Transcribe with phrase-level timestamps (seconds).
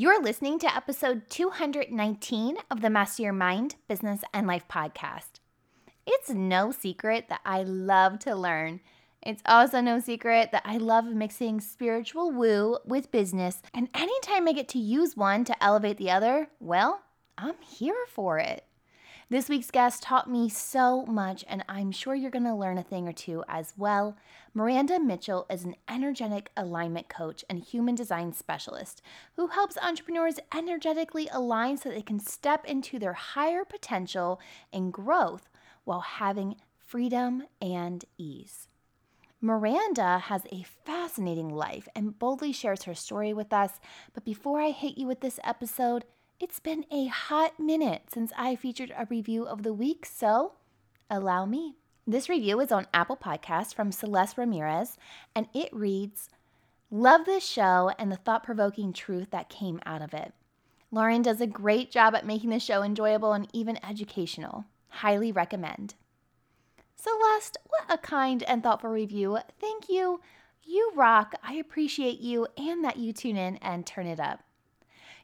[0.00, 5.40] You're listening to episode 219 of the Master Your Mind, Business, and Life podcast.
[6.06, 8.78] It's no secret that I love to learn.
[9.22, 14.52] It's also no secret that I love mixing spiritual woo with business, and anytime I
[14.52, 17.02] get to use one to elevate the other, well,
[17.36, 18.67] I'm here for it.
[19.30, 22.82] This week's guest taught me so much, and I'm sure you're going to learn a
[22.82, 24.16] thing or two as well.
[24.54, 29.02] Miranda Mitchell is an energetic alignment coach and human design specialist
[29.36, 34.40] who helps entrepreneurs energetically align so they can step into their higher potential
[34.72, 35.50] and growth
[35.84, 38.68] while having freedom and ease.
[39.42, 43.78] Miranda has a fascinating life and boldly shares her story with us.
[44.14, 46.06] But before I hit you with this episode,
[46.40, 50.52] it's been a hot minute since I featured a review of the week, so
[51.10, 51.74] allow me.
[52.06, 54.96] This review is on Apple Podcasts from Celeste Ramirez,
[55.34, 56.28] and it reads
[56.90, 60.32] Love this show and the thought provoking truth that came out of it.
[60.90, 64.64] Lauren does a great job at making the show enjoyable and even educational.
[64.88, 65.96] Highly recommend.
[66.94, 69.38] Celeste, what a kind and thoughtful review.
[69.60, 70.20] Thank you.
[70.62, 71.34] You rock.
[71.42, 74.40] I appreciate you and that you tune in and turn it up.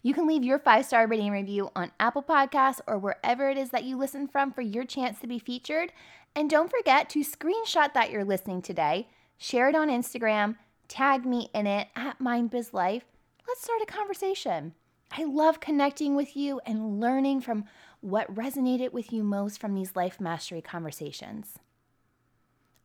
[0.05, 3.71] You can leave your five star rating review on Apple Podcasts or wherever it is
[3.71, 5.93] that you listen from for your chance to be featured.
[6.37, 10.57] And don't forget to screenshot that you're listening today, share it on Instagram,
[10.89, 13.01] tag me in it at MindBizLife.
[13.49, 14.75] Let's start a conversation.
[15.11, 17.65] I love connecting with you and learning from
[18.01, 21.55] what resonated with you most from these life mastery conversations.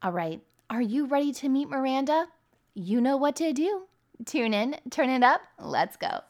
[0.02, 2.28] All right, are you ready to meet Miranda?
[2.76, 3.88] You know what to do.
[4.24, 6.22] Tune in, turn it up, let's go.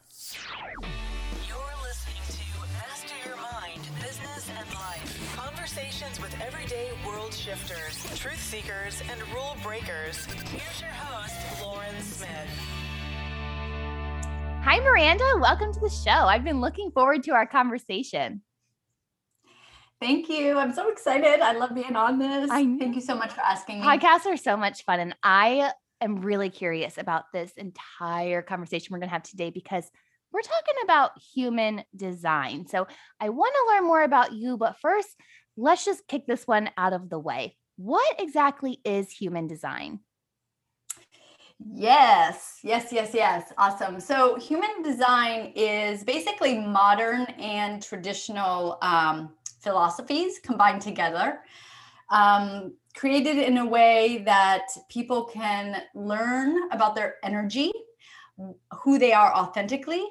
[7.50, 10.24] Shifters, truth seekers, and rule breakers.
[10.26, 12.30] Here's your host, Lauren Smith.
[14.62, 15.24] Hi, Miranda.
[15.40, 16.12] Welcome to the show.
[16.12, 18.42] I've been looking forward to our conversation.
[20.00, 20.58] Thank you.
[20.58, 21.40] I'm so excited.
[21.40, 22.48] I love being on this.
[22.52, 23.84] I Thank you so much for asking me.
[23.84, 25.00] Podcasts are so much fun.
[25.00, 29.90] And I am really curious about this entire conversation we're going to have today because
[30.32, 32.68] we're talking about human design.
[32.68, 32.86] So
[33.18, 35.08] I want to learn more about you, but first,
[35.60, 37.56] let's just kick this one out of the way.
[37.76, 40.00] What exactly is human design?
[41.72, 43.52] Yes, yes, yes, yes.
[43.58, 44.00] Awesome.
[44.00, 51.40] So, human design is basically modern and traditional um, philosophies combined together,
[52.10, 57.70] um, created in a way that people can learn about their energy,
[58.82, 60.06] who they are authentically,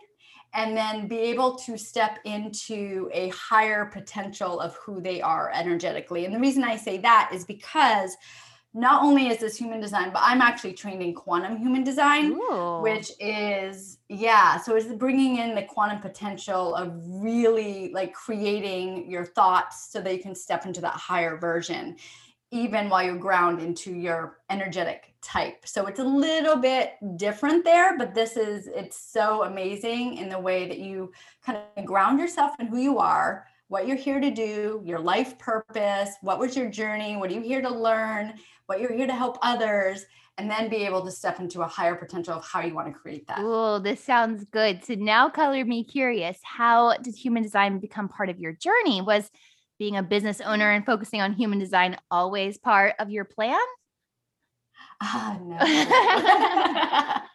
[0.53, 6.25] and then be able to step into a higher potential of who they are energetically.
[6.25, 8.17] And the reason I say that is because
[8.73, 12.81] not only is this human design, but I'm actually trained in quantum human design, Ooh.
[12.81, 19.25] which is, yeah, so it's bringing in the quantum potential of really like creating your
[19.25, 21.95] thoughts so that you can step into that higher version
[22.51, 25.67] even while you're ground into your energetic type.
[25.67, 30.39] So it's a little bit different there, but this is it's so amazing in the
[30.39, 31.11] way that you
[31.43, 35.38] kind of ground yourself in who you are, what you're here to do, your life
[35.38, 38.33] purpose, what was your journey, what are you here to learn,
[38.65, 40.05] what you're here to help others,
[40.39, 42.93] and then be able to step into a higher potential of how you want to
[42.93, 43.39] create that.
[43.41, 44.83] Oh, this sounds good.
[44.85, 46.39] So now color me curious.
[46.43, 49.01] How did human design become part of your journey?
[49.01, 49.29] Was
[49.79, 53.57] being a business owner and focusing on human design always part of your plan?
[55.01, 57.23] Ah, no.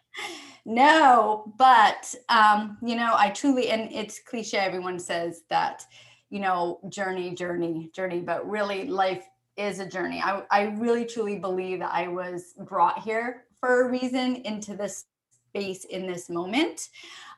[0.65, 5.83] no, but um, you know, I truly and it's cliche, everyone says that,
[6.29, 9.25] you know, journey, journey, journey, but really life
[9.57, 10.21] is a journey.
[10.23, 15.05] I, I really truly believe that I was brought here for a reason into this
[15.49, 16.89] space in this moment.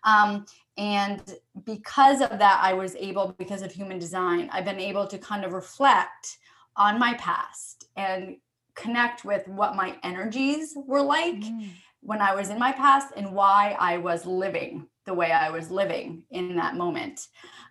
[0.04, 0.46] Um,
[0.78, 1.22] and
[1.66, 5.44] because of that, I was able, because of human design, I've been able to kind
[5.44, 6.38] of reflect
[6.76, 8.38] on my past and
[8.76, 11.70] connect with what my energies were like mm.
[12.02, 15.72] when I was in my past and why I was living the way I was
[15.72, 17.30] living in that moment.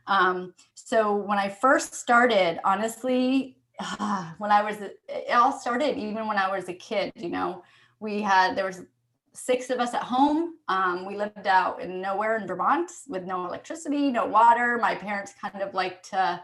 [0.08, 3.58] Um, so when I first started, honestly,
[4.38, 7.62] when I was, it all started even when I was a kid, you know,
[8.00, 8.82] we had, there was
[9.36, 10.54] six of us at home.
[10.68, 14.78] Um, we lived out in nowhere in Vermont with no electricity, no water.
[14.80, 16.42] My parents kind of like to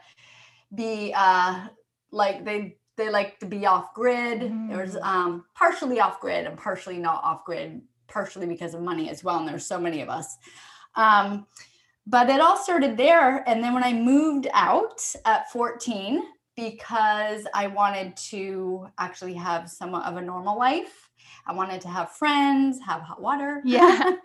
[0.75, 1.67] be uh,
[2.11, 4.41] like they they like to be off grid.
[4.41, 4.69] Mm.
[4.69, 9.09] There was um, partially off grid and partially not off grid, partially because of money
[9.09, 9.39] as well.
[9.39, 10.37] And there's so many of us.
[10.95, 11.47] Um,
[12.07, 13.49] but it all started there.
[13.49, 16.23] And then when I moved out at 14,
[16.57, 21.11] because I wanted to actually have somewhat of a normal life
[21.47, 23.63] I wanted to have friends, have hot water.
[23.65, 24.01] Yeah.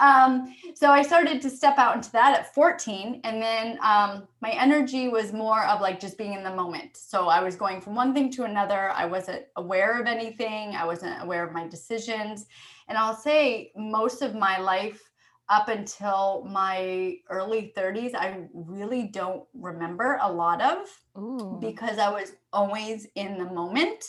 [0.00, 3.20] um, so I started to step out into that at 14.
[3.24, 6.96] And then um, my energy was more of like just being in the moment.
[6.96, 8.90] So I was going from one thing to another.
[8.90, 12.46] I wasn't aware of anything, I wasn't aware of my decisions.
[12.88, 15.11] And I'll say most of my life
[15.48, 20.78] up until my early 30s, I really don't remember a lot of
[21.18, 21.58] Ooh.
[21.60, 24.04] because I was always in the moment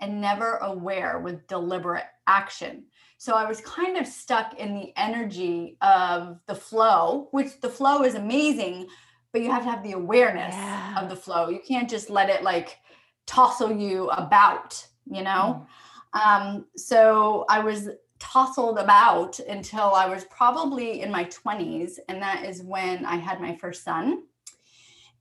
[0.00, 2.84] and never aware with deliberate action.
[3.18, 8.02] So I was kind of stuck in the energy of the flow, which the flow
[8.02, 8.86] is amazing,
[9.32, 11.02] but you have to have the awareness Yeah.
[11.02, 11.50] of the flow.
[11.50, 12.78] You can't just let it like
[13.26, 15.66] tossle you about, you know?
[16.14, 17.90] Um, so I was
[18.20, 21.98] tousled about until I was probably in my 20s.
[22.08, 24.22] And that is when I had my first son.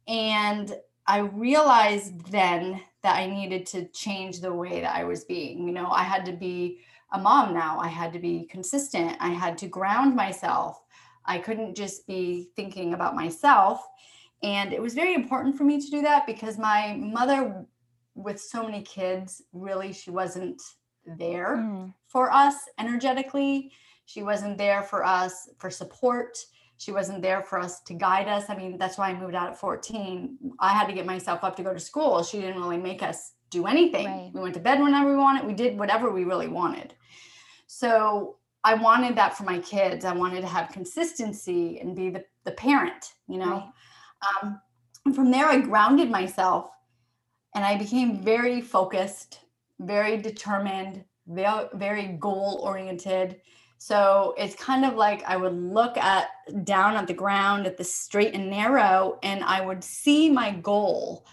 [0.08, 0.76] And
[1.08, 5.66] I realized then that I needed to change the way that I was being.
[5.66, 6.82] You know, I had to be
[7.12, 10.84] a mom now, I had to be consistent, I had to ground myself.
[11.26, 13.84] I couldn't just be thinking about myself.
[14.44, 17.66] And it was very important for me to do that because my mother,
[18.16, 20.62] with so many kids, really, she wasn't
[21.18, 21.94] there Mm.
[22.08, 23.72] for us energetically.
[24.06, 26.38] She wasn't there for us for support.
[26.78, 28.50] She wasn't there for us to guide us.
[28.50, 30.38] I mean, that's why I moved out at 14.
[30.60, 32.24] I had to get myself up to go to school.
[32.24, 34.06] She didn't really make us do anything.
[34.08, 34.32] Right.
[34.34, 35.46] We went to bed whenever we wanted.
[35.46, 36.96] We did whatever we really wanted.
[37.68, 40.06] So I wanted that for my kids.
[40.06, 43.70] I wanted to have consistency and be the, the parent, you know.
[44.42, 44.60] Um,
[45.06, 46.72] and from there, I grounded myself
[47.56, 49.40] and I became very focused,
[49.80, 53.42] very determined, very, goal oriented.
[53.78, 56.28] So it's kind of like I would look at
[56.66, 61.26] down at the ground at the straight and narrow, and I would see my goal,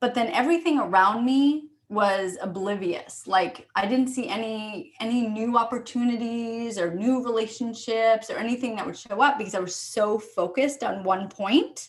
[0.00, 3.26] but then everything around me was oblivious.
[3.26, 8.96] Like I didn't see any any new opportunities or new relationships or anything that would
[8.96, 11.88] show up because I was so focused on one point.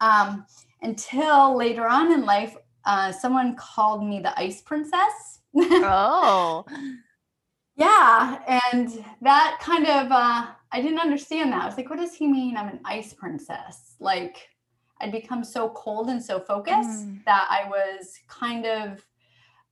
[0.00, 0.44] Um,
[0.82, 5.40] until later on in life, uh, someone called me the ice princess.
[5.54, 6.64] Oh.
[7.74, 8.38] Yeah,
[8.72, 11.62] and that kind of uh I didn't understand that.
[11.62, 13.94] I was like, what does he mean I'm an ice princess?
[13.98, 14.48] Like
[15.00, 17.24] I'd become so cold and so focused Mm.
[17.24, 19.04] that I was kind of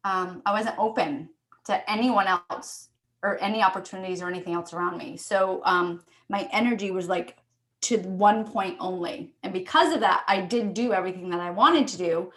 [0.05, 1.29] um I wasn't open
[1.67, 2.89] to anyone else
[3.23, 5.17] or any opportunities or anything else around me.
[5.19, 7.37] So um my energy was like
[7.83, 9.35] to one point only.
[9.43, 12.33] And because of that, I did do everything that I wanted to do.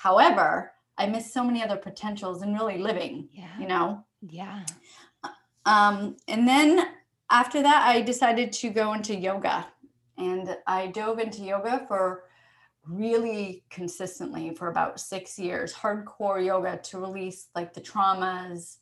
[0.00, 3.58] However, I missed so many other potentials in really living, Yeah.
[3.58, 4.02] you know.
[4.22, 4.64] Yeah.
[5.66, 6.88] Um, and then
[7.30, 9.66] after that, I decided to go into yoga.
[10.16, 12.24] And I dove into yoga for
[12.86, 18.78] really consistently for about six years, hardcore yoga to release like the traumas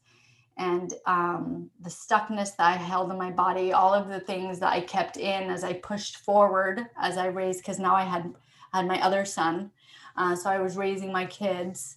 [0.56, 4.72] and um, the stuckness that I held in my body, all of the things that
[4.72, 8.32] I kept in as I pushed forward, as I raised, because now I had
[8.72, 9.72] had my other son.
[10.18, 11.96] Uh, so I was raising my kids.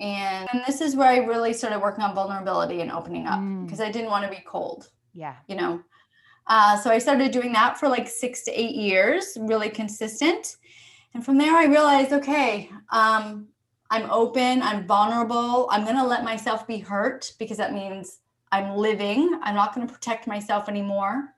[0.00, 3.64] And, and this is where I really started working on vulnerability and opening up Mm.
[3.64, 5.36] because I didn't want to be cold, Yeah.
[5.46, 5.80] you know.
[6.48, 10.56] Uh, so I started doing that for like six to eight years, really consistent.
[11.14, 13.48] And from there, I realized, okay, um,
[13.90, 18.18] I'm open, I'm vulnerable, I'm going to let myself be hurt because that means
[18.50, 19.38] I'm living.
[19.42, 21.28] I'm not going to protect myself anymore.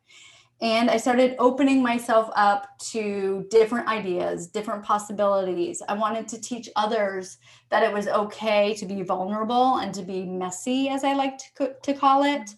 [0.62, 5.82] And I started opening myself up to different ideas, different possibilities.
[5.86, 7.36] I wanted to teach others
[7.68, 11.74] that it was okay to be vulnerable and to be messy, as I like to,
[11.82, 12.54] to call it.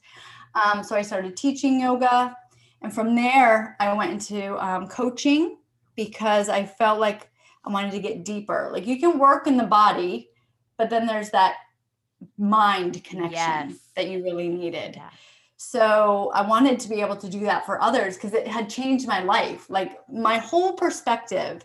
[0.55, 2.37] Um, so I started teaching yoga.
[2.83, 5.59] And from there, I went into um, coaching
[5.97, 7.29] because I felt like
[7.65, 8.71] I wanted to get deeper.
[8.73, 10.31] Like you can work in the body,
[10.77, 11.57] but then there's that
[12.39, 13.33] mind connection
[13.71, 13.79] Yes.
[13.97, 14.95] that you really needed.
[14.97, 15.11] Yeah.
[15.61, 19.09] So I wanted to be able to do that for others because it had changed
[19.09, 19.69] my life.
[19.69, 21.65] Like my whole perspective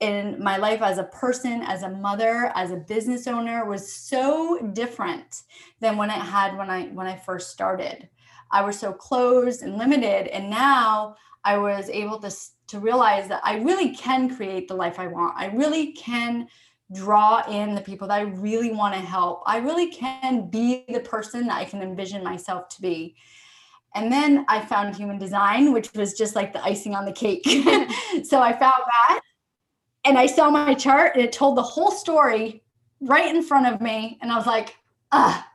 [0.00, 4.58] in my life as a person, as a mother, as a business owner was so
[4.72, 5.42] different
[5.80, 8.08] than when it had when I when I first started.
[8.50, 12.34] I was so closed and limited and now I was able to
[12.68, 15.36] to realize that I really can create the life I want.
[15.36, 16.48] I really can
[16.94, 19.42] draw in the people that I really want to help.
[19.46, 23.16] I really can be the person that I can envision myself to be.
[23.94, 27.44] And then I found human design, which was just like the icing on the cake.
[28.24, 29.20] so I found that
[30.04, 32.62] and I saw my chart and it told the whole story
[33.00, 34.18] right in front of me.
[34.20, 34.76] And I was like,
[35.12, 35.46] ah,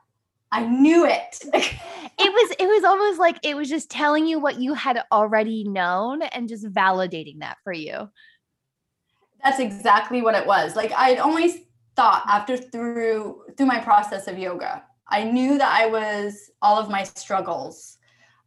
[0.51, 1.43] I knew it.
[2.21, 5.63] It was it was almost like it was just telling you what you had already
[5.63, 8.09] known and just validating that for you.
[9.43, 10.75] That's exactly what it was.
[10.75, 11.57] Like I had always
[11.95, 16.89] thought after through through my process of yoga, I knew that I was all of
[16.89, 17.97] my struggles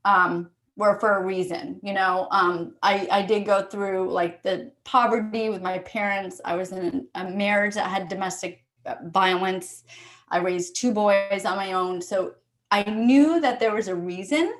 [0.04, 1.80] um, were for a reason.
[1.82, 6.40] You know, um, I I did go through like the poverty with my parents.
[6.44, 9.84] I was in a marriage that had domestic uh, violence.
[10.28, 12.34] I raised two boys on my own, so
[12.70, 14.54] I knew that there was a reason,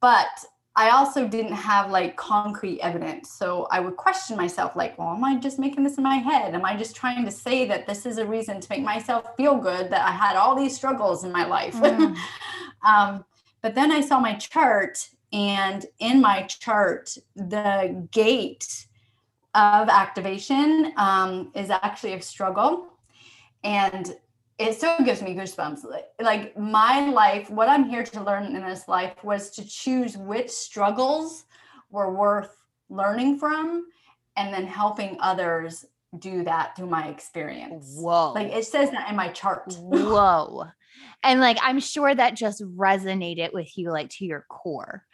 [0.00, 0.28] but
[0.80, 3.30] I also didn't have like concrete evidence.
[3.30, 6.54] So I would question myself, like, well, am I just making this in my head?
[6.54, 9.56] Am I just trying to say that this is a reason to make myself feel
[9.56, 11.74] good that I had all these struggles in my life?
[11.74, 12.16] Mm.
[12.82, 13.26] um,
[13.60, 18.86] but then I saw my chart, and in my chart, the gate
[19.54, 22.86] of activation um, is actually a struggle.
[23.64, 24.16] And
[24.60, 25.80] it still gives me goosebumps.
[26.20, 30.50] Like my life, what I'm here to learn in this life was to choose which
[30.50, 31.46] struggles
[31.90, 32.54] were worth
[32.90, 33.86] learning from
[34.36, 35.86] and then helping others
[36.18, 37.96] do that through my experience.
[37.96, 38.32] Whoa.
[38.32, 39.74] Like it says that in my chart.
[39.78, 40.66] Whoa.
[41.22, 45.04] And like I'm sure that just resonated with you like to your core.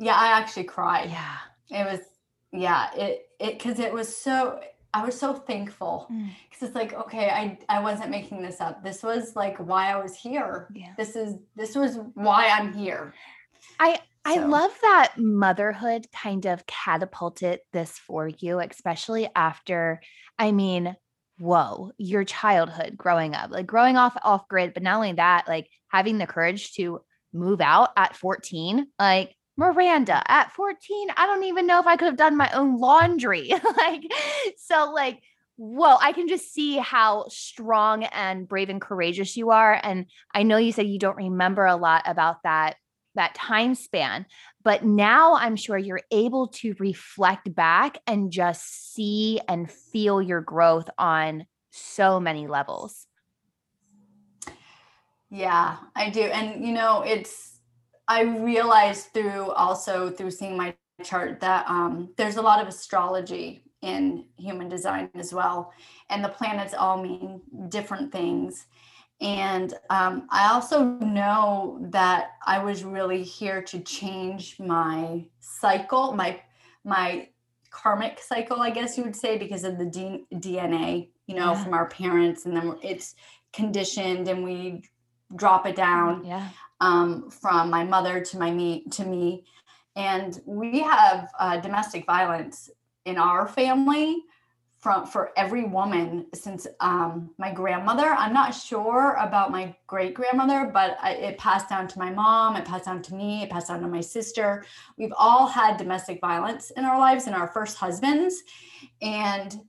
[0.00, 1.10] Yeah, I actually cried.
[1.10, 1.36] Yeah.
[1.70, 2.00] It was
[2.52, 4.60] yeah, it it cuz it was so
[4.92, 6.66] I was so thankful because mm.
[6.66, 8.82] it's like okay, I I wasn't making this up.
[8.82, 10.68] This was like why I was here.
[10.74, 10.94] Yeah.
[10.96, 13.14] This is this was why I'm here.
[13.78, 14.00] I so.
[14.26, 20.00] I love that motherhood kind of catapulted this for you, especially after
[20.38, 20.96] I mean,
[21.38, 25.68] whoa, your childhood growing up, like growing off off grid, but not only that, like
[25.88, 27.00] having the courage to
[27.32, 32.06] move out at 14, like Miranda at 14, I don't even know if I could
[32.06, 33.52] have done my own laundry.
[33.76, 34.10] like,
[34.56, 35.20] so, like,
[35.56, 39.78] whoa, I can just see how strong and brave and courageous you are.
[39.82, 42.76] And I know you said you don't remember a lot about that
[43.16, 44.24] that time span
[44.62, 50.40] but now i'm sure you're able to reflect back and just see and feel your
[50.40, 53.08] growth on so many levels
[55.28, 57.59] yeah i do and you know it's
[58.10, 60.74] I realized through also through seeing my
[61.04, 65.72] chart that um, there's a lot of astrology in human design as well,
[66.10, 68.66] and the planets all mean different things.
[69.20, 76.40] And um, I also know that I was really here to change my cycle, my
[76.84, 77.28] my
[77.70, 81.62] karmic cycle, I guess you would say, because of the D- DNA, you know, yeah.
[81.62, 83.14] from our parents, and then it's
[83.52, 84.82] conditioned, and we
[85.36, 86.24] drop it down.
[86.24, 86.48] Yeah
[86.80, 89.44] um, from my mother to my me to me,
[89.96, 92.70] and we have uh, domestic violence
[93.04, 94.24] in our family
[94.78, 98.06] from for every woman since um, my grandmother.
[98.06, 102.56] I'm not sure about my great grandmother, but I, it passed down to my mom.
[102.56, 103.42] It passed down to me.
[103.42, 104.64] It passed down to my sister.
[104.96, 108.42] We've all had domestic violence in our lives and our first husbands,
[109.02, 109.60] and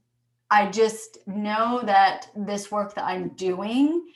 [0.50, 4.06] I just know that this work that I'm doing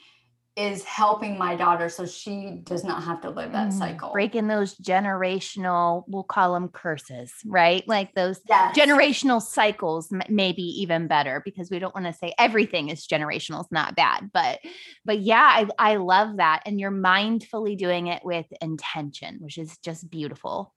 [0.57, 4.11] is helping my daughter so she does not have to live that mm, cycle.
[4.13, 7.87] Breaking those generational, we'll call them curses, right?
[7.87, 8.77] Like those yes.
[8.77, 13.71] generational cycles, maybe even better because we don't want to say everything is generational is
[13.71, 14.61] not bad, but
[15.05, 19.77] but yeah, I I love that, and you're mindfully doing it with intention, which is
[19.85, 20.75] just beautiful.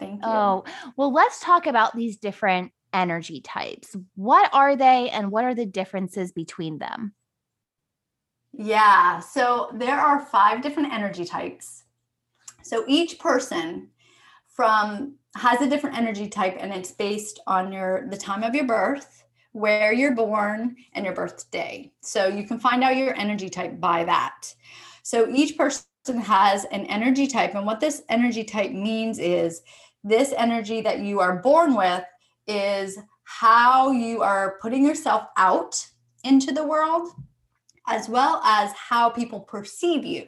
[0.00, 0.28] Thank you.
[0.28, 0.64] Oh
[0.96, 3.94] well, let's talk about these different energy types.
[4.16, 7.14] What are they, and what are the differences between them?
[8.58, 9.20] Yeah.
[9.20, 11.84] So there are five different energy types.
[12.62, 13.90] So each person
[14.48, 18.64] from has a different energy type and it's based on your the time of your
[18.64, 21.92] birth, where you're born and your birthday.
[22.00, 24.54] So you can find out your energy type by that.
[25.02, 29.60] So each person has an energy type and what this energy type means is
[30.02, 32.04] this energy that you are born with
[32.46, 35.86] is how you are putting yourself out
[36.24, 37.10] into the world
[37.86, 40.26] as well as how people perceive you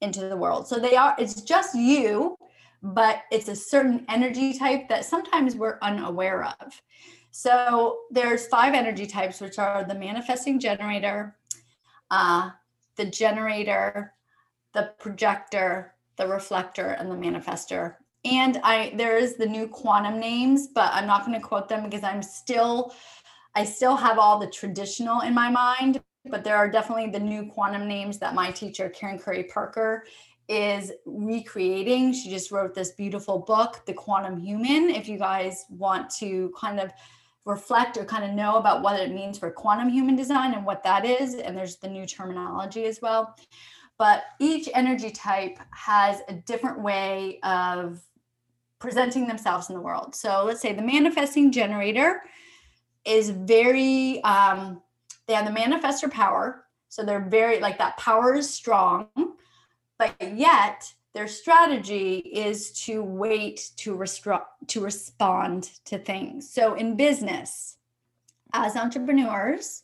[0.00, 0.66] into the world.
[0.66, 2.36] So they are, it's just you,
[2.82, 6.80] but it's a certain energy type that sometimes we're unaware of.
[7.30, 11.36] So there's five energy types, which are the manifesting generator,
[12.10, 12.50] uh,
[12.96, 14.14] the generator,
[14.74, 17.96] the projector, the reflector, and the manifester.
[18.24, 21.84] And I there is the new quantum names, but I'm not going to quote them
[21.84, 22.92] because I'm still
[23.54, 27.46] I still have all the traditional in my mind, but there are definitely the new
[27.46, 30.04] quantum names that my teacher, Karen Curry Parker,
[30.48, 32.12] is recreating.
[32.12, 34.90] She just wrote this beautiful book, The Quantum Human.
[34.90, 36.90] If you guys want to kind of
[37.44, 40.82] reflect or kind of know about what it means for quantum human design and what
[40.84, 43.36] that is, and there's the new terminology as well.
[43.98, 48.00] But each energy type has a different way of
[48.78, 50.14] presenting themselves in the world.
[50.14, 52.22] So let's say the manifesting generator
[53.04, 54.82] is very um,
[55.28, 56.64] they have the manifestor power.
[56.88, 59.08] So they're very like that power is strong,
[59.98, 66.50] but yet their strategy is to wait to restru- to respond to things.
[66.50, 67.76] So in business,
[68.54, 69.82] as entrepreneurs,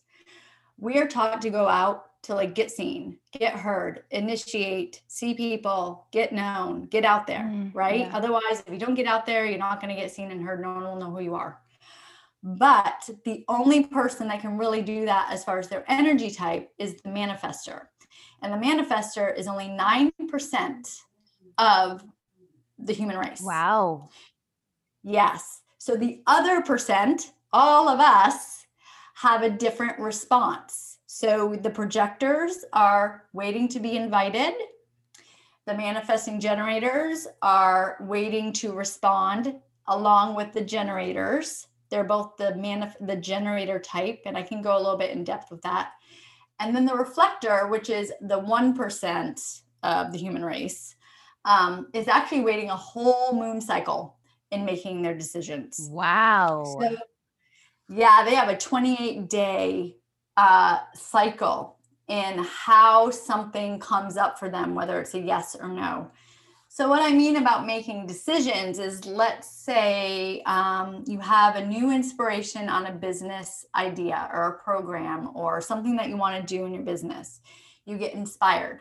[0.79, 6.07] we are taught to go out to like get seen, get heard, initiate, see people,
[6.11, 8.01] get known, get out there, Mm, right?
[8.01, 8.17] yeah.
[8.17, 10.63] Otherwise, if you don't get out there, you're not going to get seen and heard.
[10.63, 11.61] No one will know who you are.
[12.47, 16.71] But the only person that can really do that as far as their energy type
[16.79, 17.87] is the manifester.
[18.43, 21.01] And the manifester is only 9%
[21.57, 22.05] of
[22.79, 23.41] the human race.
[23.43, 24.11] Wow.
[25.03, 25.63] Yes.
[25.79, 28.67] So the other percent, all of us,
[29.15, 30.99] have a different response.
[31.07, 34.53] So the projectors are waiting to be invited.
[35.67, 39.55] The manifesting generators are waiting to respond
[39.87, 41.69] along with the generators.
[41.91, 45.25] They're both the manif- the generator type, and I can go a little bit in
[45.25, 45.93] depth with that.
[46.61, 50.95] And then the reflector, which is the 1% of the human race,
[51.45, 54.17] um, is actually waiting a whole moon cycle
[54.51, 55.89] in making their decisions.
[55.91, 56.79] Wow.
[56.81, 56.97] So,
[57.89, 59.97] yeah, they have a 28 day
[60.37, 66.11] uh, cycle in how something comes up for them, whether it's a yes or no.
[66.77, 71.93] So, what I mean about making decisions is let's say um, you have a new
[71.93, 76.65] inspiration on a business idea or a program or something that you want to do
[76.65, 77.39] in your business.
[77.87, 78.81] You get inspired.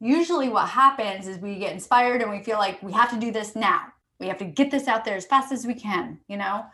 [0.00, 3.30] Usually, what happens is we get inspired and we feel like we have to do
[3.30, 3.82] this now.
[4.18, 6.64] We have to get this out there as fast as we can, you know?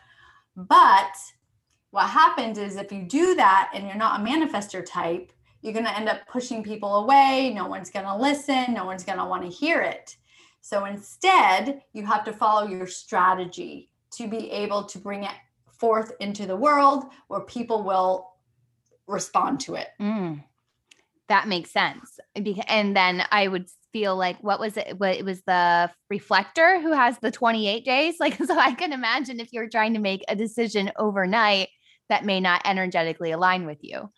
[0.55, 1.17] But
[1.91, 5.87] what happens is if you do that and you're not a manifester type, you're going
[5.87, 7.53] to end up pushing people away.
[7.53, 8.75] No one's going to listen.
[8.75, 10.17] No one's going to want to hear it.
[10.63, 15.35] So instead, you have to follow your strategy to be able to bring it
[15.67, 18.31] forth into the world where people will
[19.09, 19.89] respond to it.
[20.01, 20.45] Mm.
[21.29, 22.19] That makes sense.
[22.69, 24.99] And then I would feel like, what was it?
[24.99, 28.17] What it was the reflector who has the 28 days.
[28.21, 31.69] Like, so I can imagine if you're trying to make a decision overnight
[32.09, 34.11] that may not energetically align with you.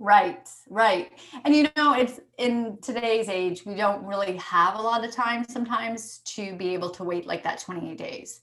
[0.00, 1.12] Right, right.
[1.44, 5.44] And you know, it's in today's age, we don't really have a lot of time
[5.48, 8.40] sometimes to be able to wait like that 28 days.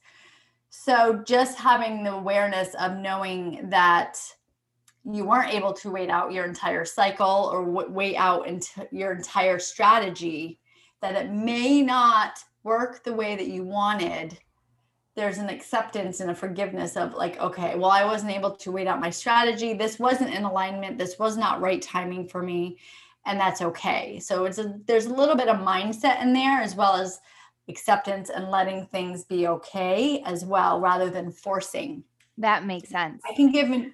[0.70, 4.18] So just having the awareness of knowing that
[5.04, 9.60] you weren't able to wait out your entire cycle or wait out into your entire
[9.60, 10.60] strategy,
[11.02, 14.38] that it may not work the way that you wanted
[15.16, 18.88] there's an acceptance and a forgiveness of like okay well i wasn't able to wait
[18.88, 19.74] out my strategy.
[19.74, 20.98] This wasn't in alignment.
[20.98, 22.78] This was not right timing for me.
[23.26, 24.20] And that's okay.
[24.20, 27.20] So it's a there's a little bit of mindset in there as well as
[27.70, 32.04] acceptance and letting things be okay as well rather than forcing.
[32.38, 33.22] That makes sense.
[33.30, 33.94] i can give an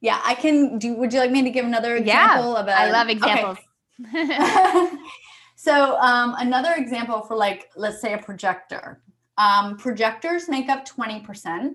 [0.00, 2.78] yeah i can do would you like me to give another Yeah, example of a
[2.78, 3.14] I love okay.
[3.16, 3.58] examples.
[5.56, 9.00] so um, another example for like let's say a projector
[9.38, 11.72] um, projectors make up 20%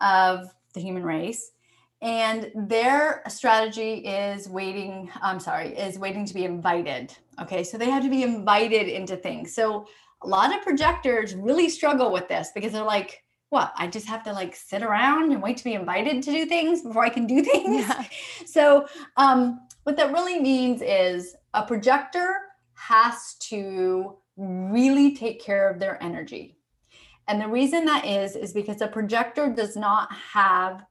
[0.00, 1.52] of the human race
[2.00, 7.64] and their strategy is waiting i'm sorry is waiting to be invited okay?
[7.64, 9.54] So they have to be invited into things.
[9.54, 9.86] So
[10.22, 14.22] a lot of projectors really struggle with this because they're like what i just have
[14.22, 17.26] to like sit around and wait to be invited to do things before i can
[17.26, 17.86] do things?
[17.86, 18.04] Yeah.
[18.44, 22.40] so um, what that really means is a projector
[22.74, 26.57] has to really take care of their energy
[27.28, 30.84] and the reason that is is because a projector does not have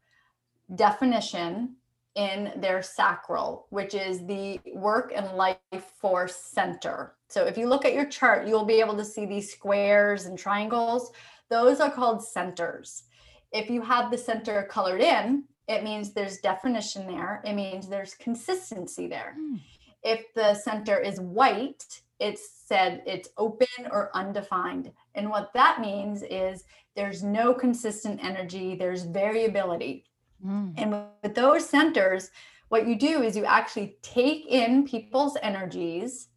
[0.75, 1.75] definition
[2.15, 5.57] in their sacral, which is the work and life
[5.99, 7.15] force center.
[7.29, 10.37] So if you look at your chart, you'll be able to see these squares and
[10.37, 11.11] triangles.
[11.49, 13.03] Those are called centers.
[13.51, 17.41] If you have the center colored in, it means there's definition there.
[17.45, 19.35] It means there's consistency there.
[19.35, 19.55] Hmm.
[20.03, 24.91] If the center is white, it's said it's open or undefined.
[25.15, 26.63] And what that means is
[26.95, 30.05] there's no consistent energy, there's variability.
[30.45, 30.73] Mm.
[30.77, 32.31] And with those centers,
[32.69, 36.27] what you do is you actually take in people's energies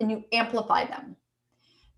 [0.00, 1.16] and you amplify them.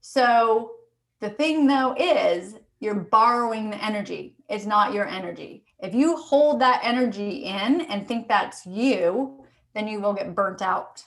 [0.01, 0.72] So
[1.20, 4.37] the thing though is you're borrowing the energy.
[4.49, 5.64] It's not your energy.
[5.81, 9.44] If you hold that energy in and think that's you,
[9.75, 11.05] then you will get burnt out.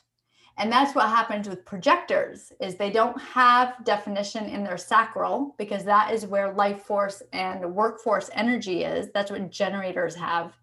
[0.60, 5.86] And that's what happens with projectors is they don't have definition in their sacral because
[5.86, 9.10] that is where life force and workforce energy is.
[9.13, 10.54] That's what generators have.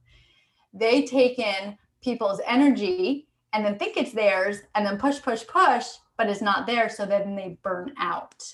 [0.74, 5.86] They take in people's energy and then think it's theirs and then push push push
[6.18, 8.44] but it's not there so then they burn out.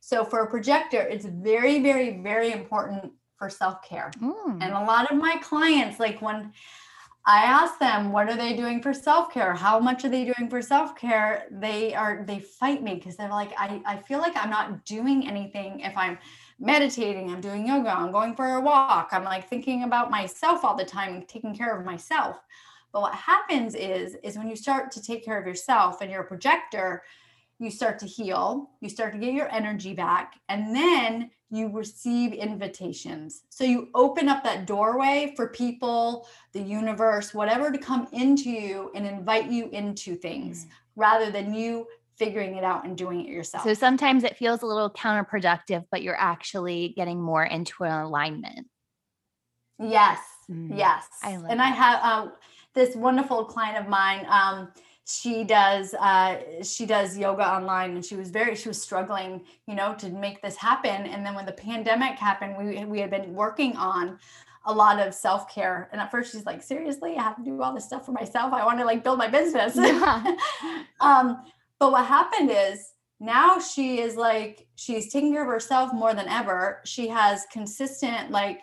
[0.00, 4.10] So for a projector it's very very very important for self-care.
[4.20, 4.62] Mm.
[4.62, 6.52] And a lot of my clients, like when
[7.26, 9.52] I ask them, what are they doing for self care?
[9.52, 11.46] How much are they doing for self care?
[11.50, 15.28] They are, they fight me because they're like, I, I feel like I'm not doing
[15.28, 16.18] anything if I'm
[16.58, 19.10] meditating, I'm doing yoga, I'm going for a walk.
[19.12, 22.36] I'm like thinking about myself all the time, taking care of myself.
[22.92, 26.22] But what happens is, is when you start to take care of yourself and you're
[26.22, 27.02] a projector,
[27.58, 32.32] you start to heal, you start to get your energy back, and then you receive
[32.32, 33.42] invitations.
[33.48, 38.90] So you open up that doorway for people, the universe, whatever to come into you
[38.94, 40.68] and invite you into things mm.
[40.94, 41.86] rather than you
[42.16, 43.64] figuring it out and doing it yourself.
[43.64, 48.66] So sometimes it feels a little counterproductive, but you're actually getting more into an alignment.
[49.78, 50.20] Yes.
[50.50, 50.76] Mm.
[50.76, 51.06] Yes.
[51.22, 51.58] I and that.
[51.58, 52.32] I have um,
[52.74, 54.26] this wonderful client of mine.
[54.28, 54.70] Um,
[55.10, 59.74] she does uh, she does yoga online and she was very she was struggling you
[59.74, 61.06] know to make this happen.
[61.06, 64.18] And then when the pandemic happened we we had been working on
[64.66, 65.88] a lot of self-care.
[65.90, 67.16] And at first she's like seriously?
[67.16, 68.52] I have to do all this stuff for myself?
[68.52, 69.74] I want to like build my business.
[69.76, 70.36] Yeah.
[71.00, 71.44] um,
[71.78, 76.28] but what happened is now she is like she's taking care of herself more than
[76.28, 76.80] ever.
[76.84, 78.60] She has consistent like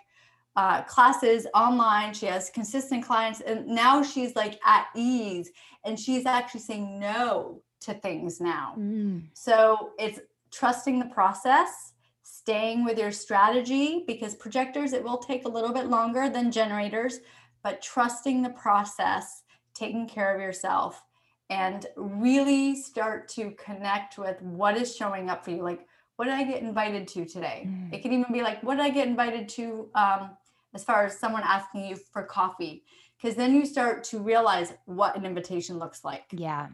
[0.58, 2.14] uh, classes online.
[2.14, 5.52] She has consistent clients, and now she's like at ease
[5.86, 8.74] and she's actually saying no to things now.
[8.78, 9.28] Mm.
[9.34, 10.20] So it's
[10.52, 11.94] trusting the process,
[12.24, 17.20] staying with your strategy because projectors, it will take a little bit longer than generators,
[17.64, 19.44] but trusting the process,
[19.76, 21.04] taking care of yourself,
[21.52, 25.62] and really start to connect with what is showing up for you.
[25.62, 27.68] Like, what did I get invited to today?
[27.68, 27.94] Mm.
[27.94, 30.32] It can even be like, what did I get invited to um,
[30.78, 32.84] as far as someone asking you for coffee
[33.20, 36.26] because then you start to realize what an invitation looks like.
[36.32, 36.68] Yeah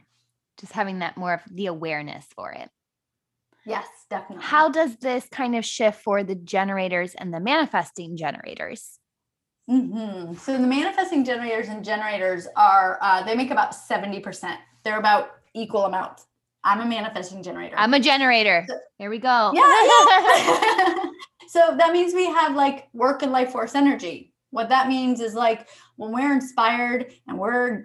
[0.59, 2.69] just having that more of the awareness for it.
[3.65, 4.45] Yes definitely.
[4.45, 8.99] How does this kind of shift for the generators and the manifesting generators?
[9.69, 10.33] Mm-hmm.
[10.33, 15.85] so the manifesting generators and generators are uh, they make about 70% they're about equal
[15.85, 16.25] amounts.
[16.65, 17.75] I'm a manifesting generator.
[17.77, 18.65] I'm a generator.
[18.67, 19.51] So, there we go.
[19.53, 20.95] Yeah, yeah.
[21.47, 24.33] So that means we have like work and life force energy.
[24.51, 27.83] What that means is like when we're inspired and we're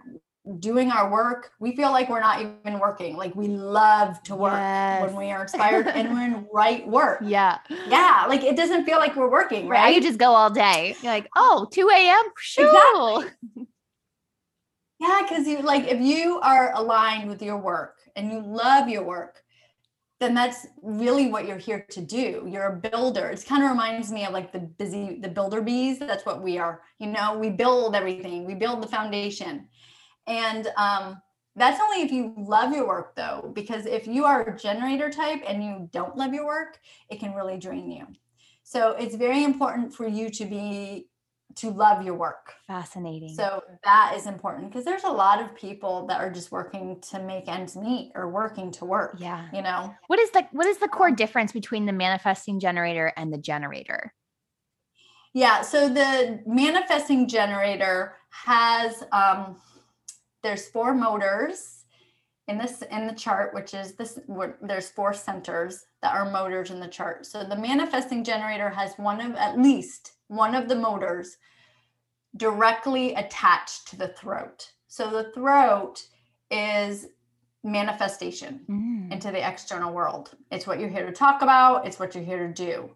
[0.60, 3.16] doing our work, we feel like we're not even working.
[3.16, 5.02] Like we love to work yes.
[5.02, 7.20] when we are inspired and we're in right work.
[7.22, 7.58] Yeah.
[7.86, 8.26] Yeah.
[8.28, 9.84] Like it doesn't feel like we're working, right?
[9.84, 9.94] right?
[9.94, 10.96] You just go all day.
[11.02, 12.24] You're like, oh, 2 a.m.
[12.38, 13.24] Sure.
[13.24, 13.66] Exactly.
[15.00, 19.04] Yeah, because you like if you are aligned with your work and you love your
[19.04, 19.40] work,
[20.20, 22.44] then that's really what you're here to do.
[22.48, 23.28] You're a builder.
[23.28, 25.98] It kind of reminds me of like the busy, the builder bees.
[25.98, 26.82] That's what we are.
[26.98, 29.68] You know, we build everything, we build the foundation.
[30.26, 31.22] And um,
[31.54, 35.42] that's only if you love your work, though, because if you are a generator type
[35.46, 36.78] and you don't love your work,
[37.10, 38.06] it can really drain you.
[38.64, 41.08] So it's very important for you to be
[41.58, 42.54] to love your work.
[42.66, 43.34] Fascinating.
[43.34, 47.20] So that is important because there's a lot of people that are just working to
[47.20, 49.16] make ends meet or working to work.
[49.18, 49.48] Yeah.
[49.52, 49.94] You know.
[50.06, 54.14] What is the what is the core difference between the manifesting generator and the generator?
[55.34, 59.56] Yeah, so the manifesting generator has um
[60.42, 61.84] there's four motors
[62.46, 64.18] in this in the chart which is this
[64.62, 67.26] there's four centers that are motors in the chart.
[67.26, 71.36] So the manifesting generator has one of at least one of the motors
[72.36, 74.72] directly attached to the throat.
[74.86, 76.06] So the throat
[76.50, 77.08] is
[77.64, 79.12] manifestation mm.
[79.12, 80.30] into the external world.
[80.50, 82.90] It's what you're here to talk about, it's what you're here to do.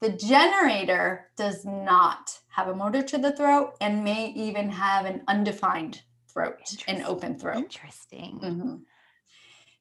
[0.00, 5.22] The generator does not have a motor to the throat and may even have an
[5.28, 7.56] undefined throat, an open throat.
[7.56, 8.40] Interesting.
[8.42, 8.74] Mm-hmm.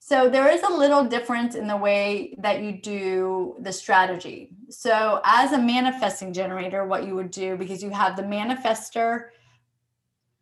[0.06, 4.50] So there is a little difference in the way that you do the strategy.
[4.70, 9.28] So as a manifesting generator, what you would do because you have the manifester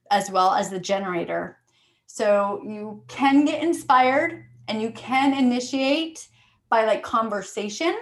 [0.10, 1.60] as well as the generator.
[2.08, 6.28] So you can get inspired and you can initiate
[6.69, 7.95] by like conversation,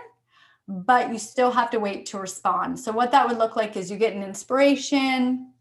[0.65, 2.79] but you still have to wait to respond.
[2.79, 5.51] So what that would look like is you get an inspiration.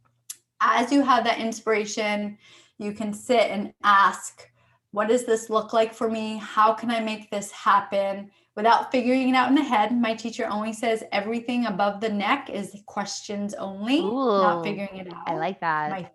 [0.61, 2.38] As you have that inspiration,
[2.78, 4.48] you can sit and ask
[4.92, 6.38] what does this look like for me?
[6.38, 9.98] How can I make this happen without figuring it out in the head?
[9.98, 15.12] My teacher always says everything above the neck is questions only, Ooh, not figuring it
[15.12, 15.29] out.
[15.29, 15.90] I like that.
[15.90, 16.11] My,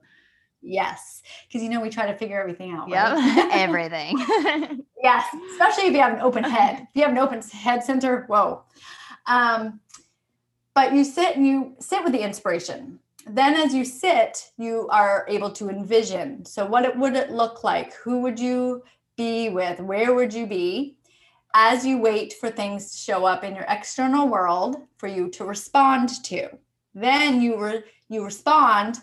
[0.62, 2.90] yes, because you know we try to figure everything out.
[2.90, 3.50] Yep, right?
[3.54, 4.18] everything.
[5.04, 6.82] yes, especially if you have an open head.
[6.82, 8.64] If you have an open head center, whoa.
[9.28, 9.80] Um,
[10.74, 15.26] but you sit and you sit with the inspiration then as you sit you are
[15.30, 16.46] able to envision.
[16.46, 17.94] So what it, would it look like?
[17.96, 18.84] Who would you
[19.18, 19.80] be with?
[19.80, 20.98] Where would you be?
[21.54, 25.46] As you wait for things to show up in your external world for you to
[25.46, 26.50] respond to.
[26.96, 29.00] Then you re- you respond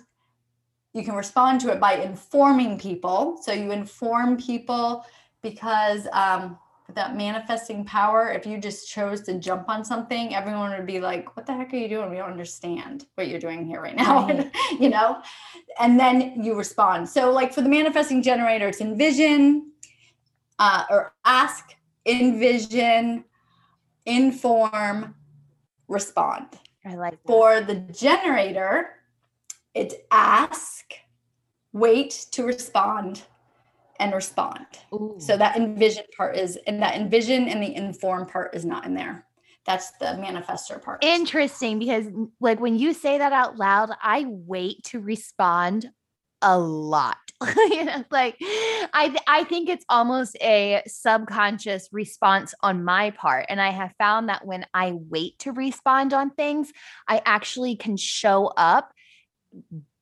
[0.92, 3.38] you can respond to it by informing people.
[3.42, 5.04] So you inform people
[5.42, 6.58] because um,
[6.94, 11.36] that manifesting power, if you just chose to jump on something, everyone would be like,
[11.36, 12.10] What the heck are you doing?
[12.10, 14.26] We don't understand what you're doing here right now.
[14.26, 14.50] Right.
[14.80, 15.22] you know?
[15.78, 17.08] And then you respond.
[17.08, 19.72] So, like for the manifesting generator, it's envision
[20.60, 21.74] uh, or ask,
[22.06, 23.24] envision,
[24.06, 25.14] inform,
[25.88, 26.46] respond.
[26.84, 27.26] I like that.
[27.26, 28.90] For the generator,
[29.74, 30.92] it's ask,
[31.72, 33.22] wait to respond,
[34.00, 34.66] and respond.
[34.92, 35.14] Ooh.
[35.18, 38.94] So that envision part is, and that envision and the inform part is not in
[38.94, 39.26] there.
[39.66, 41.04] That's the manifestor part.
[41.04, 42.06] Interesting because,
[42.40, 45.90] like, when you say that out loud, I wait to respond
[46.42, 47.18] a lot.
[47.70, 53.60] you know, like I I think it's almost a subconscious response on my part and
[53.60, 56.70] I have found that when I wait to respond on things,
[57.08, 58.92] I actually can show up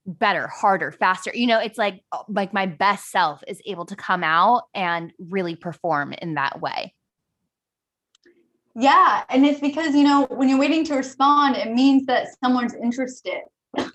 [0.08, 1.30] better, harder, faster.
[1.34, 5.12] You know, it's like uh, like my best self is able to come out and
[5.18, 6.94] really perform in that way.
[8.74, 12.74] Yeah, and it's because you know when you're waiting to respond, it means that someone's
[12.74, 13.42] interested.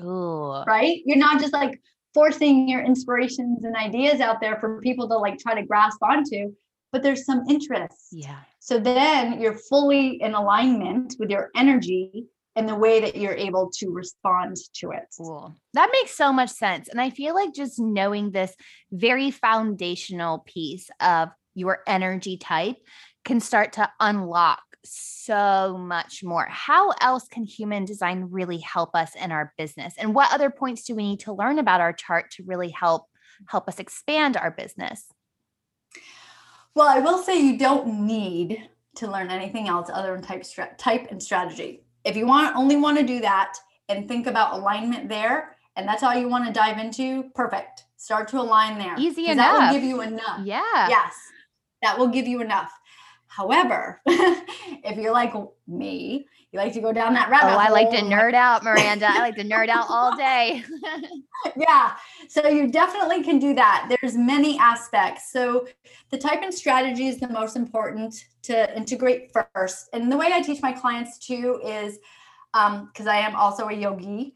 [0.02, 0.64] Ooh.
[0.68, 1.02] Right?
[1.06, 1.82] You're not just like
[2.14, 6.54] forcing your inspirations and ideas out there for people to like try to grasp onto,
[6.92, 8.10] but there's some interest.
[8.12, 8.40] Yeah.
[8.60, 13.72] So then you're fully in alignment with your energy and the way that you're able
[13.80, 15.04] to respond to it.
[15.18, 15.56] Cool.
[15.74, 16.88] That makes so much sense.
[16.88, 18.56] And I feel like just knowing this
[18.92, 22.78] very foundational piece of your energy type
[23.26, 26.46] can start to unlock so much more.
[26.50, 29.94] How else can human design really help us in our business?
[29.98, 33.08] And what other points do we need to learn about our chart to really help
[33.48, 35.08] help us expand our business?
[36.76, 40.44] Well, I will say you don't need to learn anything else other than type
[40.78, 41.83] type and strategy.
[42.06, 43.58] If you want only want to do that
[43.90, 47.86] and think about alignment there, and that's all you want to dive into, perfect.
[47.98, 48.96] Start to align there.
[48.98, 49.60] Easy enough.
[49.60, 50.42] That will give you enough.
[50.44, 50.90] Yeah.
[50.90, 51.16] Yes.
[51.82, 52.72] That will give you enough.
[53.28, 55.34] However, if you're like
[55.68, 57.60] me, you like to go down that rabbit oh, hole.
[57.60, 59.08] I like to nerd out, Miranda.
[59.10, 60.64] I like to nerd out all day.
[61.58, 61.94] yeah.
[62.30, 63.94] So you definitely can do that.
[64.00, 65.32] There's many aspects.
[65.32, 65.68] So
[66.12, 69.90] the type and strategy is the most important to integrate first.
[69.94, 71.98] And the way I teach my clients too is
[72.54, 74.36] because um, I am also a yogi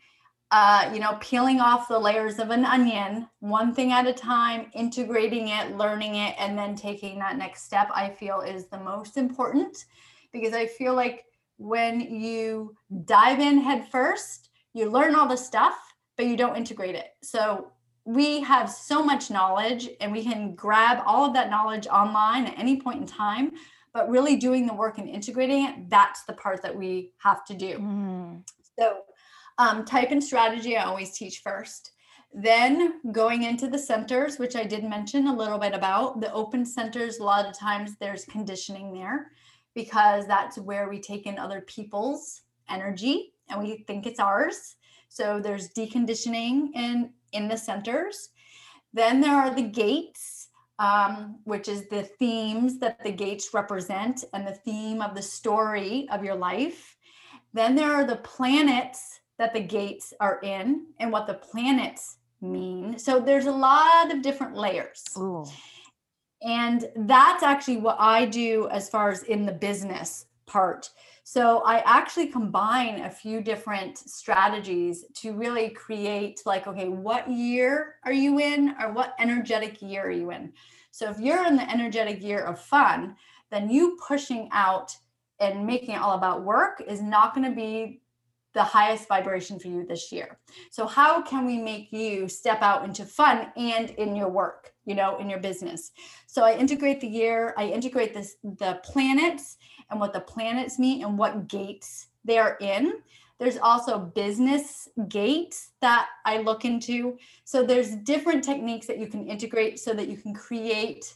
[0.51, 4.67] uh, you know, peeling off the layers of an onion, one thing at a time,
[4.73, 9.17] integrating it, learning it, and then taking that next step, I feel is the most
[9.17, 9.85] important
[10.31, 11.25] because I feel like
[11.57, 15.75] when you dive in head first, you learn all the stuff,
[16.15, 17.09] but you don't integrate it.
[17.21, 17.71] So
[18.05, 22.57] we have so much knowledge and we can grab all of that knowledge online at
[22.57, 23.51] any point in time
[23.93, 27.53] but really doing the work and integrating it that's the part that we have to
[27.53, 28.41] do mm.
[28.79, 28.99] so
[29.57, 31.91] um, type and strategy, I always teach first.
[32.33, 36.65] Then going into the centers, which I did mention a little bit about, the open
[36.65, 39.31] centers, a lot of times there's conditioning there
[39.77, 44.75] because that's where we take in other people's energy and we think it's ours.
[45.07, 48.29] So there's deconditioning in in the centers.
[48.91, 50.47] Then there are the gates,
[50.79, 56.07] um, which is the themes that the gates represent and the theme of the story
[56.11, 56.97] of your life.
[57.53, 62.97] Then there are the planets that the gates are in and what the planets mean.
[62.97, 65.03] So there's a lot of different layers.
[65.19, 65.45] Ooh.
[66.41, 70.89] And that's actually what I do as far as in the business part.
[71.23, 77.95] So I actually combine a few different strategies to really create like, okay, what year
[78.05, 80.53] are you in or what energetic year are you in?
[80.91, 83.17] So if you're in the energetic year of fun,
[83.51, 84.95] then you pushing out
[85.39, 88.01] and making it all about work is not going to be
[88.57, 90.39] the highest vibration for you this year.
[90.71, 94.95] So how can we make you step out into fun and in your work, you
[94.95, 95.91] know, in your business?
[96.25, 99.57] So I integrate the year, I integrate this the planets
[99.91, 102.93] and what the planets mean and what gates they are in.
[103.37, 107.19] There's also business gates that I look into.
[107.43, 111.13] So there's different techniques that you can integrate so that you can create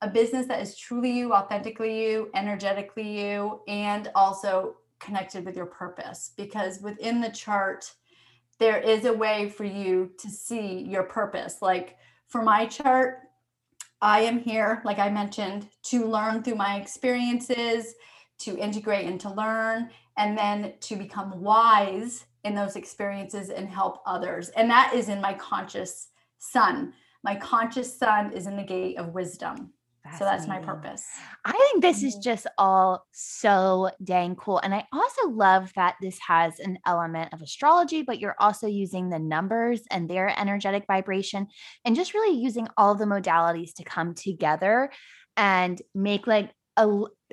[0.00, 5.66] a business that is truly you, authentically you, energetically you, and also connected with your
[5.66, 7.92] purpose because within the chart
[8.58, 11.60] there is a way for you to see your purpose.
[11.60, 11.96] Like
[12.28, 13.18] for my chart
[14.00, 17.94] i am here like i mentioned to learn through my experiences
[18.42, 24.02] to integrate and to learn and then to become wise in those experiences and help
[24.04, 24.48] others.
[24.50, 26.92] And that is in my conscious sun.
[27.22, 29.72] My conscious sun is in the gate of wisdom
[30.10, 31.06] So that's my purpose.
[31.44, 32.22] I think this is Mhm.
[32.22, 34.58] just all so dang cool.
[34.58, 39.08] And I also love that this has an element of astrology, but you're also using
[39.08, 41.48] the numbers and their energetic vibration
[41.84, 44.90] and just really using all the modalities to come together
[45.36, 46.88] and make like a,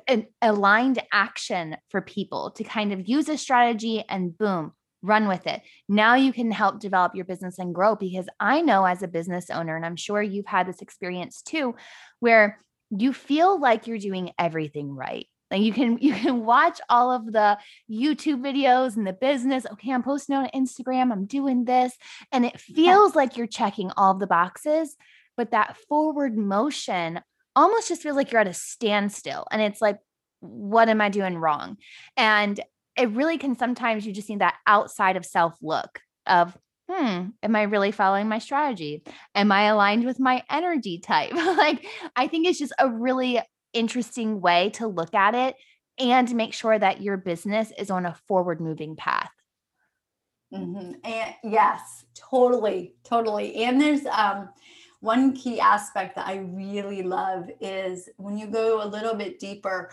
[0.08, 5.48] an aligned action for people to kind of use a strategy and boom, run with
[5.48, 5.62] it.
[5.88, 9.50] Now you can help develop your business and grow because I know as a business
[9.50, 11.76] owner, and I'm sure you've had this experience too,
[12.20, 15.28] where you feel like you're doing everything right.
[15.52, 17.58] Like you can you can watch all of the
[17.90, 19.66] YouTube videos and the business.
[19.74, 21.94] Okay, I'm posting on Instagram, I'm doing this,
[22.32, 24.96] and it feels like you're checking all the boxes,
[25.38, 27.22] but that forward motion
[27.56, 29.98] almost just feels like you're at a standstill and it's like
[30.42, 31.78] what am I doing wrong?
[32.16, 32.60] And
[33.00, 36.58] it really can sometimes you just need that outside of self look of
[36.92, 39.04] hmm, am I really following my strategy?
[39.36, 41.32] Am I aligned with my energy type?
[41.34, 41.86] like,
[42.16, 43.40] I think it's just a really
[43.74, 45.56] interesting way to look at it
[46.00, 49.30] and make sure that your business is on a forward moving path.
[50.52, 53.56] hmm And yes, totally, totally.
[53.64, 54.50] And there's um
[55.02, 59.92] one key aspect that I really love is when you go a little bit deeper,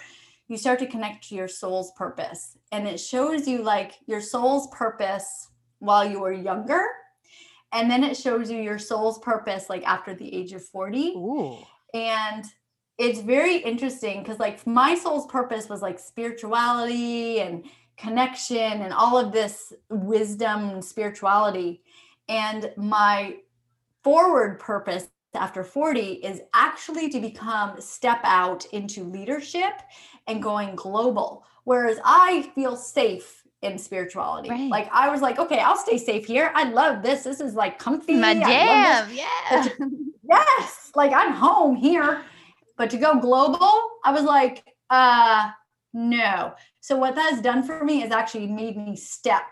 [0.48, 2.56] you start to connect to your soul's purpose.
[2.72, 6.86] And it shows you like your soul's purpose while you were younger.
[7.72, 11.14] And then it shows you your soul's purpose like after the age of 40.
[11.16, 11.58] Ooh.
[11.94, 12.44] and
[12.98, 17.64] it's very interesting because like my soul's purpose was like spirituality and
[17.98, 21.82] connection and all of this wisdom and spirituality
[22.28, 23.36] and my
[24.02, 29.80] forward purpose after 40 is actually to become step out into leadership
[30.26, 34.50] and going global whereas i feel safe in spirituality.
[34.50, 34.70] Right.
[34.70, 36.52] like i was like okay i'll stay safe here.
[36.54, 37.24] I love this.
[37.24, 38.14] This is like comfy.
[38.14, 39.68] My Madame, yeah.
[40.30, 42.22] yes like i'm home here.
[42.76, 43.72] But to go global
[44.04, 45.50] i was like uh
[45.92, 46.54] no.
[46.80, 49.44] So what that has done for me is actually made me step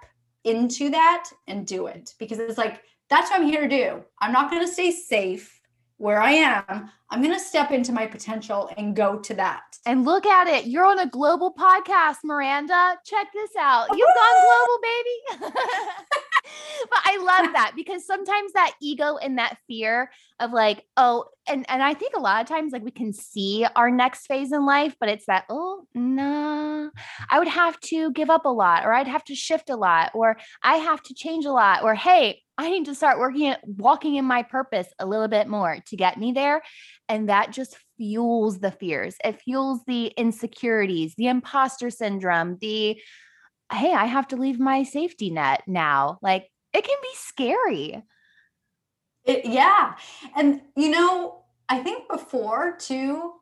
[0.44, 4.04] into that and do it because it's like that's what i'm here to do.
[4.20, 5.60] I'm not going to stay safe
[5.98, 10.04] where i am i'm going to step into my potential and go to that And
[10.04, 10.66] look at it.
[10.66, 12.96] You're on a global podcast, Miranda.
[13.04, 13.88] Check this out.
[13.90, 15.44] You've gone global, baby.
[16.90, 21.66] but I love that because sometimes that ego and that fear of like, oh, and
[21.68, 24.64] and I think a lot of times like we can see our next phase in
[24.64, 26.90] life, but it's that, oh, no,
[27.30, 30.12] I would have to give up a lot, or I'd have to shift a lot,
[30.14, 33.66] or I have to change a lot, or hey, I need to start working at
[33.66, 36.62] walking in my purpose a little bit more to get me there.
[37.08, 39.16] And that just fuels the fears.
[39.24, 43.00] It fuels the insecurities, the imposter syndrome, the
[43.72, 46.18] hey, I have to leave my safety net now.
[46.22, 48.02] Like it can be scary.
[49.24, 49.94] It, yeah.
[50.36, 53.32] And, you know, I think before too,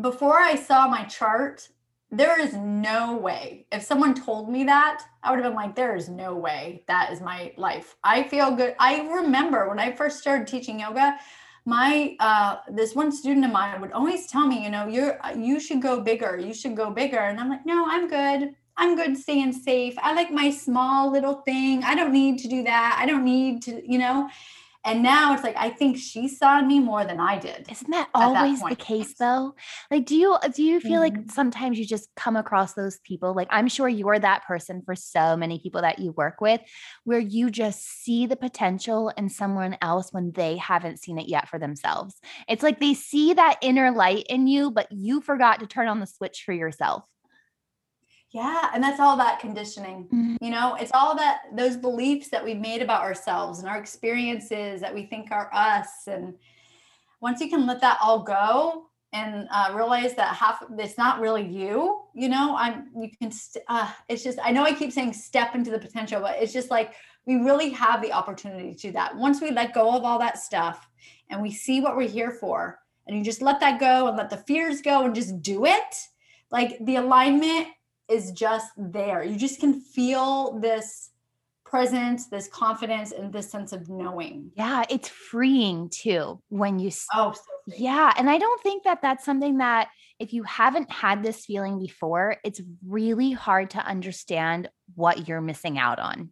[0.00, 1.68] before I saw my chart,
[2.10, 3.66] there is no way.
[3.72, 7.12] If someone told me that, I would have been like, there is no way that
[7.12, 7.96] is my life.
[8.04, 8.74] I feel good.
[8.78, 11.16] I remember when I first started teaching yoga,
[11.66, 15.58] my uh this one student of mine would always tell me, you know, you're you
[15.58, 17.18] should go bigger, you should go bigger.
[17.18, 18.54] And I'm like, no, I'm good.
[18.76, 19.94] I'm good staying safe.
[19.98, 21.82] I like my small little thing.
[21.84, 22.98] I don't need to do that.
[23.00, 24.28] I don't need to, you know.
[24.84, 27.70] And now it's like I think she saw me more than I did.
[27.70, 29.54] Isn't that that always the case though?
[29.90, 31.30] Like do you do you feel like Mhm.
[31.30, 33.32] sometimes you just come across those people?
[33.34, 36.60] Like I'm sure you're that person for so many people that you work with
[37.04, 41.48] where you just see the potential in someone else when they haven't seen it yet
[41.48, 42.20] for themselves.
[42.48, 46.00] It's like they see that inner light in you but you forgot to turn on
[46.00, 47.04] the switch for yourself.
[48.34, 50.08] Yeah, and that's all that conditioning.
[50.12, 50.38] Mhm.
[50.40, 54.80] You know, it's all that those beliefs that we've made about ourselves and our experiences
[54.80, 56.08] that we think are us.
[56.08, 56.34] And
[57.20, 61.46] once you can let that all go and uh, realize that half it's not really
[61.46, 63.30] you, you know, I'm you can.
[63.30, 66.52] St- uh, it's just I know I keep saying step into the potential, but it's
[66.52, 66.94] just like
[67.26, 70.38] we really have the opportunity to do that once we let go of all that
[70.38, 70.88] stuff
[71.30, 74.28] and we see what we're here for, and you just let that go and let
[74.28, 75.94] the fears go and just do it.
[76.50, 77.68] Like the alignment
[78.08, 79.22] is just there.
[79.22, 81.10] You just can feel this
[81.64, 84.52] presence, this confidence, and this sense of knowing.
[84.54, 87.42] Yeah, it's freeing too when you Oh, so.
[87.66, 88.12] Yeah.
[88.16, 89.88] And I don't think that that's something that
[90.18, 95.78] if you haven't had this feeling before, it's really hard to understand what you're missing
[95.78, 96.30] out on.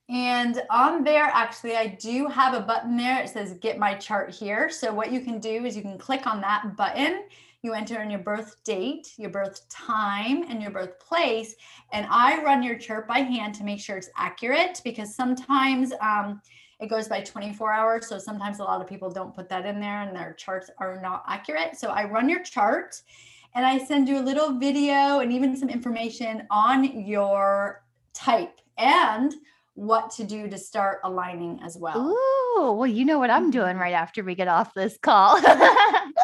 [0.09, 3.22] And on there, actually, I do have a button there.
[3.22, 4.70] It says get my chart here.
[4.70, 7.24] So what you can do is you can click on that button.
[7.64, 11.55] You enter in your birth date, your birth time, and your birthplace.
[11.91, 16.41] And I run your chart by hand to make sure it's accurate because sometimes um,
[16.80, 18.07] it goes by 24 hours.
[18.07, 20.99] So sometimes a lot of people don't put that in there and their charts are
[21.01, 21.78] not accurate.
[21.78, 22.99] So I run your chart
[23.53, 27.84] and I send you a little video and even some information on your
[28.14, 29.36] type and
[29.76, 31.97] what to do to start aligning as well.
[31.97, 33.82] Ooh, well, you know what I'm doing mm-hmm.
[33.82, 35.39] right after we get off this call.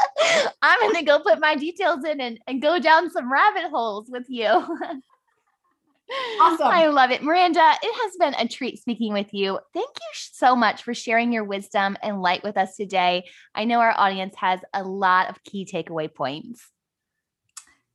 [0.62, 4.10] I'm going to go put my details in and, and go down some rabbit holes
[4.10, 4.66] with you.
[6.40, 6.68] Awesome.
[6.68, 7.22] I love it.
[7.22, 9.60] Miranda, it has been a treat speaking with you.
[9.74, 13.26] Thank you so much for sharing your wisdom and light with us today.
[13.54, 16.66] I know our audience has a lot of key takeaway points.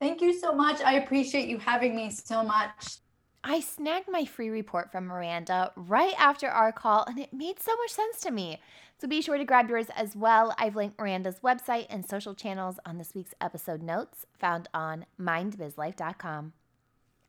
[0.01, 0.81] Thank you so much.
[0.81, 2.99] I appreciate you having me so much.
[3.45, 7.74] I snagged my free report from Miranda right after our call, and it made so
[7.74, 8.61] much sense to me.
[9.01, 10.55] So be sure to grab yours as well.
[10.59, 16.53] I've linked Miranda's website and social channels on this week's episode notes found on mindbizlife.com.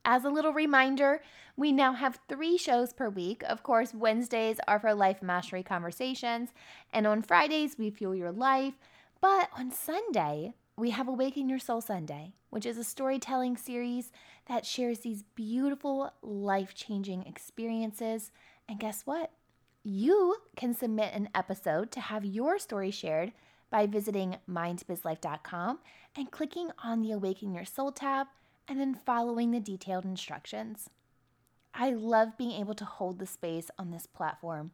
[0.05, 1.23] As a little reminder,
[1.57, 3.41] we now have three shows per week.
[3.49, 6.49] Of course, Wednesdays are for life mastery conversations,
[6.91, 8.75] and on Fridays, we fuel your life.
[9.19, 14.11] But on Sunday, we have Awaken Your Soul Sunday, which is a storytelling series
[14.47, 18.31] that shares these beautiful, life changing experiences.
[18.67, 19.31] And guess what?
[19.83, 23.33] You can submit an episode to have your story shared
[23.69, 25.79] by visiting mindbizlife.com
[26.15, 28.27] and clicking on the Awaken Your Soul tab
[28.67, 30.89] and then following the detailed instructions.
[31.73, 34.71] I love being able to hold the space on this platform.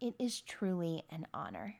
[0.00, 1.76] It is truly an honor.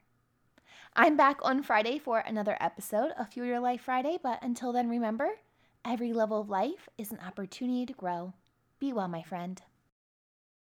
[0.95, 4.89] I'm back on Friday for another episode of Fuel Your Life Friday, but until then,
[4.89, 5.31] remember
[5.89, 8.35] every level of life is an opportunity to grow.
[8.79, 9.61] Be well, my friend.